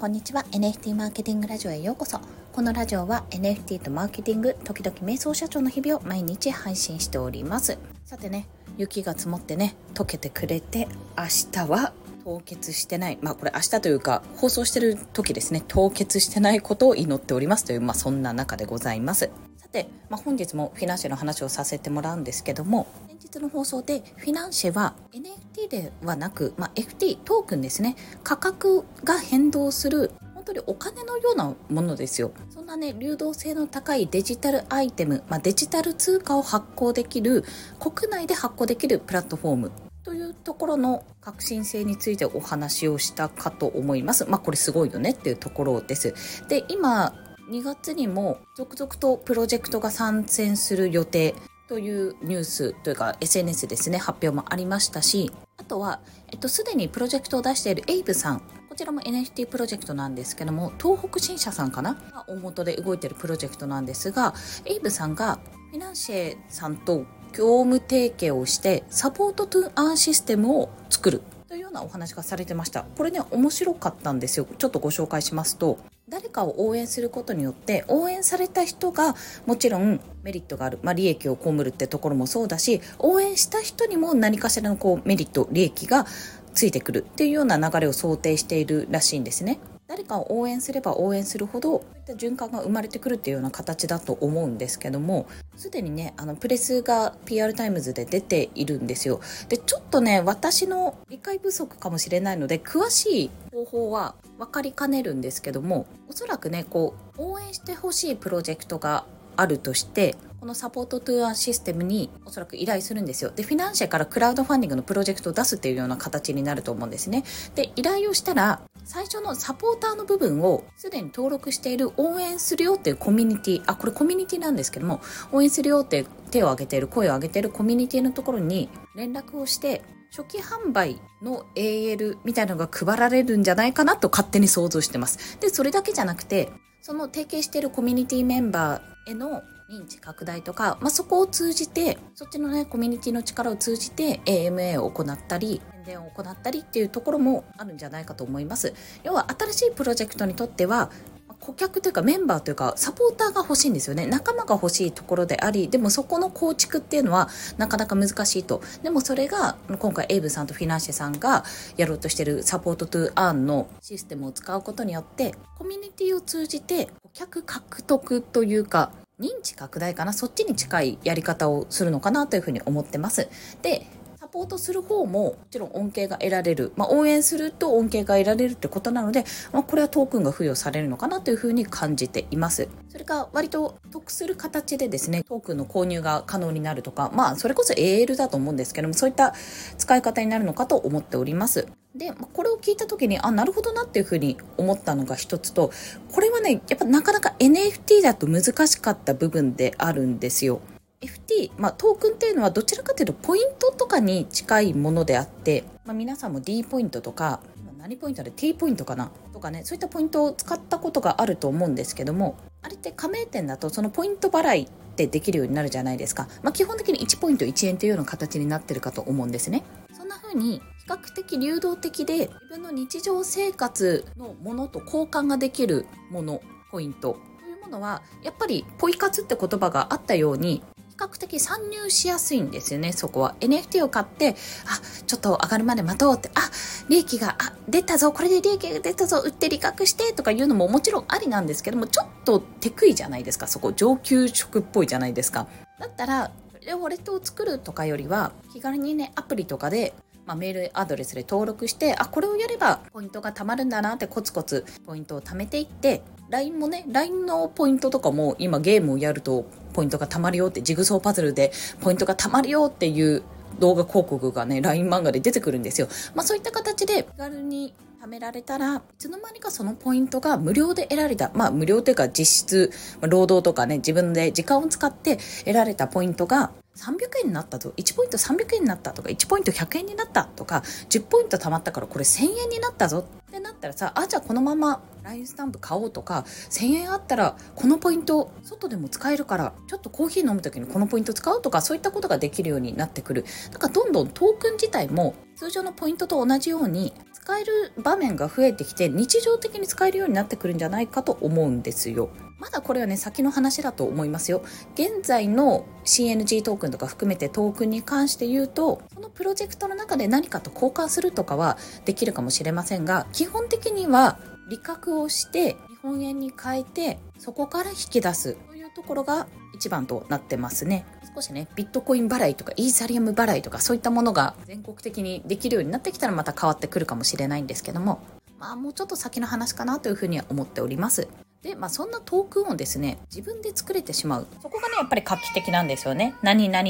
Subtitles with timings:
[0.00, 0.44] こんにちは。
[0.52, 2.18] NFT マーケティングラジオへようこそ。
[2.54, 7.76] このラジオは NFT とマーケティング時々瞑想社長の日々を毎日配信しております。
[8.06, 11.92] さてね雪が積もってね溶けてくれて明日は
[12.24, 13.18] 凍結してない。
[13.20, 15.62] まあこれ明日というか放送してる時ですね。
[15.68, 17.66] 凍結してないことを祈っております。
[17.66, 19.28] というまあそんな中でございます。
[19.58, 22.86] さて、まあ、本日もフィナンシェの話をさせてもらうんですけども
[23.32, 37.44] 日の放送でフィナンシェは NFT ではなく、まあ、FT トークンですね価格が変動する本当にお金のようなものですよそんなね流動性の高いデジタルアイテム、まあ、デジタル通貨を発行できる
[37.78, 44.24] 国内で発行できるプラットフォームというところの革新性についてお話をしたかと思います。
[44.24, 46.14] まあこれすごいよねっていうところです。
[46.48, 47.14] で、今
[47.50, 51.34] 2月にも続々とプロジェクトが参戦する予定
[51.70, 56.00] というニュースというか SNS ですね発表もありましたしあとは、
[56.32, 65.38] えっと、すでにプロジェクトを出しているエイブさんこちらも NFT プロジェクトなんですけども東北新社さんかなが大元で動いているプロジェクトなんですがエイブさんが
[65.70, 72.84] フィナンシェさんと業務提携をしてサポートトゥーアンシステムを作るというようなお話がされてました。
[72.96, 74.46] これね面白かったんですよ。
[74.58, 75.78] ちょっとご紹介しますと
[76.10, 79.14] 誰かを応援することによって応援された人が
[79.46, 86.06] もちろんメリットがある、まあ、利益を被るってところもそうだし応援した人にも何かしらのこうメリット利益が
[86.52, 89.60] ついてくるっていうような流れを想定しているらしいんですね。
[89.90, 99.20] 誰かを応援すれば応援するほどこういった循環が生まれてくるっていうような形だと思うんですけどもすでにねあのプレスが PR タイムズで出ているんですよ。
[99.48, 113.30] でちょっとね私の理解不足かもしれないので詳しい方法は分かりかねるんですけどもおそらくねこう応援してほしいプロジェクトがあるとしてこの Support to Earn システムにおそらく依頼するんですよ。
[113.30, 117.24] で、フィナンシェからクラウドファンディングのプロジェクトを出すっていうような形になると思うんですね。
[117.54, 135.38] で、依頼をしたら、最初のサポーターの部分をすでに登録している応援するよっていうコミュニティ、あ、これコミュニティなんですけども、応援するよって手を挙げている、声を上げているコミュニティのところに連絡をして、初期販売の AL みたいなのが配られるんじゃないかなと勝手に想像してます。
[135.38, 136.48] で、それだけじゃなくて、
[136.80, 148.74] その提携しているコミュニティメンバーへの認知拡大とか、まあ、そこを通じてそっちのねコミュニティの力を通じて AMA を行ったり宣伝を行ったりっていうところもあるんじゃないかと思います。
[149.04, 150.90] 要は新しいプロジェクトにとっては
[151.38, 154.06] 顧客というかメンバーというかサポーターが欲しいんですよね。
[154.06, 158.60] 仲間が欲しいところでありでもそこの構築っていうのはなかなか難しいと。
[158.82, 161.44] でもそれが今回エイブさんとフィナンシェさんが
[161.76, 173.28] やろうとしてるサポートトゥーアーンのシステムを使うことによってコミュニティを通じて顧客獲得というか認知拡大かなそっちに近いやり方をするのかなというふうに思ってます。
[173.62, 173.86] で
[174.32, 182.68] ポートする方ももちろん恩恵が得られる、まあ、応援すると恩恵が得られるってことなので、まあ、これはトークンが付与されるのかなというふうに感じています。
[182.88, 189.34] それが割と得する形でですねトークンの購入が可能になるとかまあそれこそ AL だと思うんですけどもそういった
[189.78, 191.66] 使い方になるのかと思っております。
[191.94, 195.72] で、これを聞いた時に、あ、なるほどなっていうふうに思ったのが一つと、
[196.12, 200.60] これはね、やっぱなかなか NFT だと難しかった部分であるんですよ。
[201.00, 207.40] FT、まあ、トークンっていうのはどちらかというとポイントとかに近いものであって、まあ、皆さんも D ポイントとか、
[207.78, 216.28] 何ポイントで T ポイントかなとかね、そういったポイントを使ったことがあると思うんですけども、あれって加盟店だとそのポイント払いってできるようになるじゃないですか。
[216.42, 219.62] まあ、基本的に1ポイント1円というような形になってるかと思うんですね。
[219.96, 230.62] そんな風に比較的流動的で自分の日常生活のものと交換ができるものポイントというものはやっぱりポイ活って言葉があったように
[231.00, 233.34] 較的参入しやすいんですよねそこは。
[233.40, 236.40] NFT を買ってあちょっと上がるまで待とうってあ
[236.88, 243.72] 利益があ出たぞこれで利益が出たぞ売って利確してとかいうのももちろんありなんですけどもちょっと手食いじゃないですかそこ。
[243.72, 245.48] 上級職っぽいじゃないですか。
[245.78, 246.30] だったら
[246.66, 249.94] ウォレットを作るとかよりは気軽にねアプリとかで
[250.30, 261.50] まあ、メールアドレスで登録してあこれをやればポイントが貯まるんだなってコツコツポイントを貯めていって LINE もね LINE のポイントとかも今ゲームをやるとポイントが貯まるよってジグソーパズルで
[261.80, 263.24] ポイントが貯まるよっていう
[263.58, 265.88] 動画広告がね LINE 漫画で出てくるんですよ。
[266.14, 272.70] まあ、そういった形で気軽に貯められたらいつの間にかそのポイントが無料で得られたまあ無料というか実質
[273.00, 277.72] 労働とかね自分で時間を使って得られたポイントが300円になったぞ。
[277.76, 283.06] 1ポイント300円になったとか1ポイント100円になったとか10ポイント貯まったからこれ1000円になったぞ。
[283.30, 293.24] ってなったらさあじゃあこのまま LINE スタンプ買おうとか1000円あったらこのポイント外でも使えるからちょっとコーヒー飲む時にこのポイント使うとかそういったことができるようになってくる。
[293.52, 302.10] だからどんどんトークン自体も通常のポイントと同じように使える場面が増えてきて日常的に使えるようになってくるんじゃないかと思うんですよ。
[302.38, 304.42] まだこれはね先の話だと思いますよ。
[304.74, 311.56] 現在の CNG トークンとか含めてトークンに関して言うとそのプロジェクトの中で何かと交換するとかは
[311.86, 314.18] できるかもしれませんが基本的には
[314.50, 318.36] 利確をして日本円に変えてそこから引き出す
[318.74, 320.84] ところが一番となってますね。
[321.14, 328.00] 少しね、ビットコイン払いとかイーサリアム払いとかそういったものが全国的にできるようになってきたらまた変わってくるかもしれないんですけども、
[328.38, 331.08] まあもうちょっと先の話かなというふうには思っております。
[331.42, 334.26] で、まあそんなトークンをですね、自分で作れてしまう。
[334.42, 336.14] そこがね、やっぱり画期的なんですよね。
[336.22, 336.68] 何々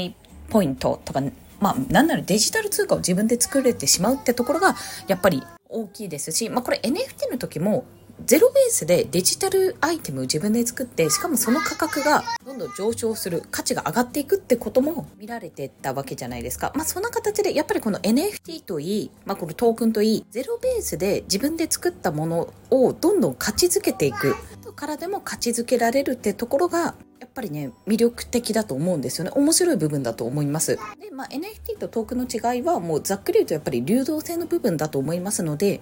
[0.49, 1.21] ポイントとか、
[1.59, 4.75] まあなんならデジタル通貨を自分で作れてしまうってところが
[5.07, 7.85] やっぱり大きいですし、まあこれ NFT の時も
[8.25, 16.71] ゼロベースでデジタルアイテムを自分で作ってしかもその価格がどんどん上昇する価値が上がっていくってことも見られてたわけじゃないですか。
[16.75, 24.35] まあそんな形でやっぱりこの NFT といい、まあ、このトークンといいゼロベースで自分で作ったものをどんどん価値づけていく。
[24.81, 29.31] からでも価値づけられるってところがやっぱりね魅力的だと思うんですよね。
[29.35, 30.77] 面白い部分だと思います。
[30.99, 35.81] で、まあ、NFT とトークンの違いはもうざっくり言うとやっぱり流動性の部分だと思いますので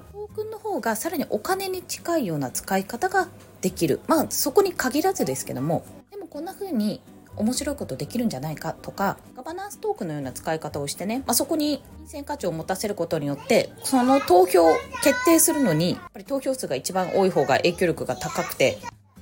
[0.80, 3.28] がさらにお金に近いような使い方が
[3.62, 4.00] できる。
[4.08, 5.84] まあそこに限らずですけども。
[6.12, 7.02] でもこんな風に
[7.36, 14.74] 面白いことできるんじゃないかとかガバナンストークのような使い方をしてね、まあ、そこに金銭価値を持たせることによってその投票
[15.04, 18.80] 決定するのにやっぱり投票数が一番多い方が影響力が高くて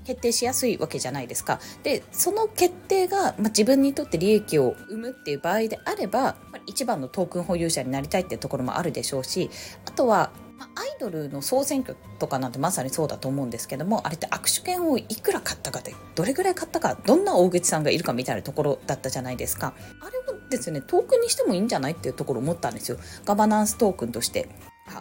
[0.07, 1.59] 決定しやすいわけじゃないですか。
[1.83, 9.49] で、その決定が、まあ、自分にとって利益を生むっていう場合であれば、一番のトークン保有者になりたいっていうところもあるでしょうし、
[9.85, 19.73] あとは、まあ、アイドルの総選挙とかなんてまさにそうだと思うんですけどもあれって握手券をいくら買ったかでどれぐらい買ったかどんな大口さんがいるかみたいなところだったじゃないですか。
[20.01, 22.97] あれもですねトークンにしてもいいんじゃないっていうところ思ったんですよ。
[23.25, 24.49] ガバナンストークンとして。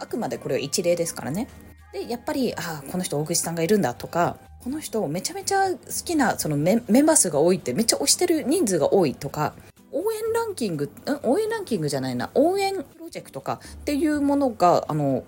[0.00, 1.48] あくまでこれは一例ですからね。
[1.92, 9.54] でやっぱりああこの人大口さんがいるんだとかこの人めちゃめちゃ好きなそのメンバー数が多いってめっちゃ推してる人数が多いとか
[9.92, 10.90] 応援ランキング
[11.22, 12.30] 応援ランキングじゃないな。
[12.34, 15.22] 応援プロジェクトかっていうものがあの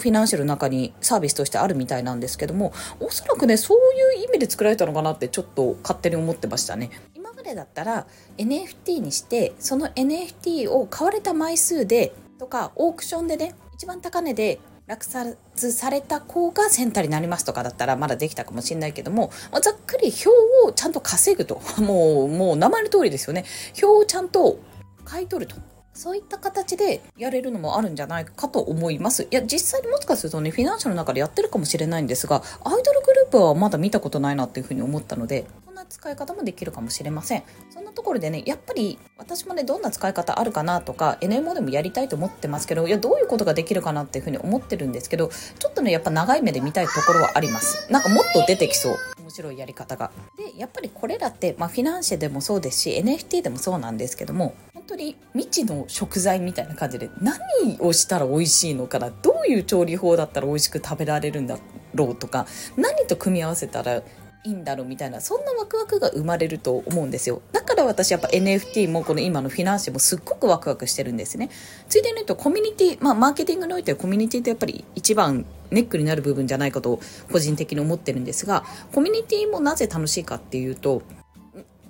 [0.00, 3.78] フィナンシェルの中にサービスとしてあるみたいなんですけどもおそらくねそう
[4.16, 8.06] いう意味で作られたのかなってちょっと勝手に思ってましたね今までだったら
[8.36, 14.58] NFT にしてその NFT を買われた枚数でとかオークションでね一番高値で
[14.90, 20.30] 落札された子がセンターになりますとかだったらまだできたかもしれないけども、まざっくり票
[20.66, 21.62] をちゃんと稼ぐと。
[21.80, 23.44] もう、もう名前の通りですよね。
[23.72, 24.58] 票をちゃんと
[25.04, 25.60] 買い取ると。
[25.92, 29.24] そういった形でやれるのもあるんじゃないかと思います。
[29.24, 37.42] いや、実際にもしかするとね、フィナンシャルの中でやってるかもしれないんですが、アイドルグループはまだ見たことないなっていうふうに思ったので、こんな使い方もできるかもしれません。
[37.72, 45.28] そんなところでね、やっぱり私もね、どんな使い方あるかなとか、NMO でもやりたいと思ってますけど、いや、どういうことができるかなっていうふうに思ってるんですけど、
[45.58, 47.90] ちょっとね、やっぱ長い目で見たいところはあります。
[47.90, 48.96] なんかもっと出てきそう。
[49.18, 50.10] 面白いやり方が。
[50.36, 54.54] で、やっぱりこれらって、まあ、フィナンシェでもそうですし、NFT でもそうなんですけども、
[54.90, 61.58] 当に未知の食材みたいな感じで何をしたら美味しいのかなどういう調理法だったら美味しく食べられるんだ
[61.94, 62.46] ろうとか
[62.76, 64.02] 何と組み合わせたら
[64.42, 67.42] いいんだろうみたいなそんなワクワクが生まれると思うんですよ。
[67.52, 71.50] だから私やっぱ NFT もこの今のフィナンシェもすっごくワクワクしてるんですね。
[71.90, 81.02] ついでに言うとコミュニティまあマーケティングにおいてはコミュニティってやっぱり一番ネックになる部分じゃないかと個人的に思ってるんですがコミュニティもなぜ楽しいかっていうと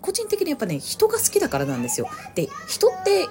[0.02, 2.08] 個人的にやっぱね人が好きだからなんですよ。
[2.34, 3.28] で人って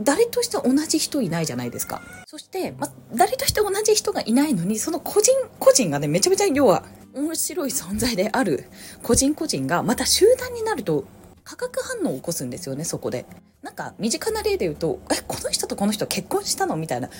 [0.00, 2.02] 誰として同じ人いないじゃないですか。
[2.26, 6.84] そして、ま、誰として同じ人がいないのにその個人個人がねめちゃめちゃ要は
[7.14, 8.64] 面白い存在である
[9.02, 11.04] 個人個人がまた集団になると
[11.42, 13.26] 化学反応を起こすんですよねそこで。
[13.62, 17.10] なんか身近な例で言うとえこの人とこの人結婚したのみたいな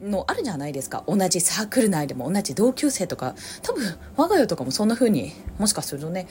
[0.00, 1.02] のあるじゃないですか。
[1.08, 3.34] 同じサークル内でも同じ同級生とか。
[3.62, 6.28] 多分我が家とかもそんな風にもしかするとね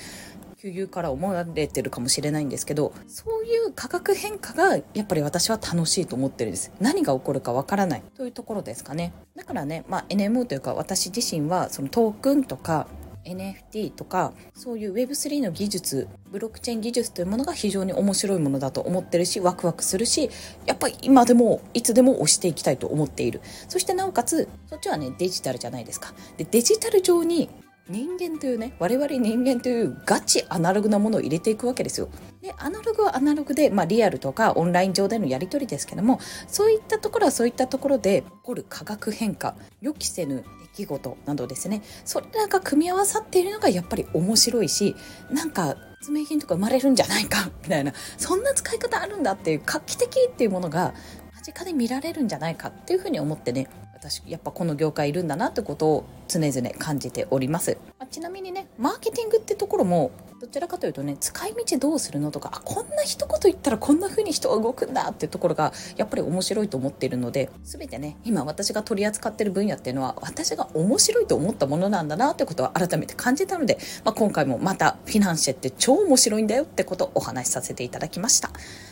[0.63, 6.71] 旧友から思われてるかもしれないんですけどそういう価格変化がやっぱり私は楽しいと思ってるんです。
[6.79, 8.03] 何が起こるかわからない。
[8.15, 9.11] というところですかね。
[9.35, 12.87] だからね、まあ、NMO というか私自身はそのトークンとか
[13.25, 20.29] NFT とかそういう Web3 の技術ブロックチェーン技術というものが非常に面白いものだと思ってるしワクワクするし
[20.65, 23.41] やっぱり今でもいつでも押していきたいと思っている。
[23.67, 26.13] そしてなおかつそっちはねデジタルじゃないですか。
[26.37, 27.49] でデジタル上に
[27.89, 32.07] 人間というね我々人間というガチアナログなものを入れていくわけですよ。
[32.41, 44.95] でアナログはアナログで、まあ、リアルとかオンライン上でのやり取りですけどもそういったところはそういったところで起こる化学変化予期せぬ出来事などですねそれらが組み合わさっているのがやっぱり面白いし
[45.29, 50.93] なんか発明品とか生まれるんじゃないかみたいなそんな使い方あるんだっていう画期的っていうものが
[51.35, 53.67] 間近で見られるんじゃないかっていうふうに思ってね
[54.03, 78.49] 私やっぱこの業界いるんだなってことを常々感じております、まあ、ちなみにねマーケティングってところもどちらかというとね使い道どうするのとかあこんな一言言ったらこんな風に人は動くんだっていうところがやっぱり面白いと思っているので全てね今私が取り扱ってる分野っていうのは私が面白いと思ったものなんだなってことは改めて感じたので、まあ、今回もまたフィナンシェって超面白いんだよってことをお話しさせていただきました。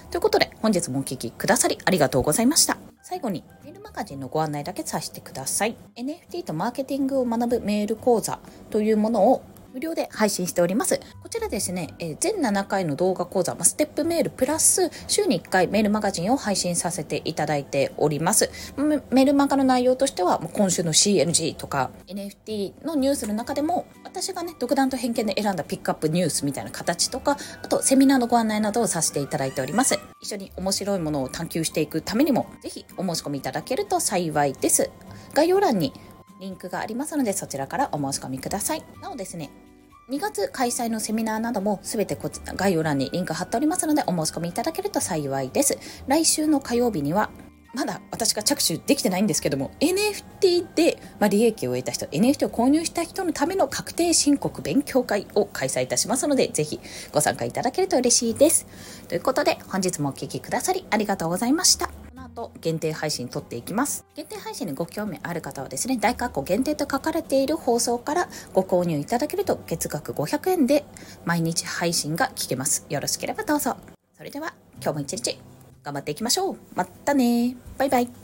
[0.10, 2.78] ということで本日もお聴きくださりありがとうございました。
[3.02, 3.44] 最後に
[3.92, 5.76] マガジンのご案内だけさせてください。
[5.98, 9.44] NFT とマーケティングを学ぶメール講座というものを
[9.74, 11.00] 無料で配信しております。
[11.22, 18.52] こちらですね、えー、全7回の動画講座、ステップメールプラス週に1回メールマガジンを配信させていただいております。
[18.78, 29.98] メールマガの内容としては、今週の CNG とか NFT のニュースの中でも、私がね、独断と偏見で選んだピックアップニュースみたいな形とか、あとセミナーのご案内などをさせていただいております。
[30.22, 34.90] 一緒に面白いものを探求していくためにも、ぜひお申し込みいただけると幸いです。
[35.34, 35.94] 概要欄に
[36.42, 38.84] リンクがありますのでそちらからお申し込みください。
[39.02, 39.52] なおですね、
[40.10, 45.78] 2月開催のセミナーなどもすべてこち概要欄にリンク貼っておりますのでお申し込みいただけると幸いです。
[46.08, 47.30] 来週の火曜日には
[47.76, 56.82] まだ私が着手できてないんですけども NFT で、まあ、利益を得た人 NFT を購入した人のための確定申告勉強会を開催いたしますのでぜひ
[57.14, 58.66] ご参加いただけると嬉しいです。
[59.08, 62.01] ということで本日もお聴きくださりありがとうございました。
[62.32, 64.06] と限定配信撮っていきます。
[64.16, 70.86] 限定配信にご興味ある方はですね、大括弧限定と書かれている放送からご購入いただけると月額500円で
[71.26, 72.86] 毎日配信が聞けます。
[72.90, 73.78] よろしければどうぞ。
[74.18, 75.40] それでは今日も一日
[75.84, 76.58] 頑張っていきましょう。
[76.76, 78.21] またねバイバイ。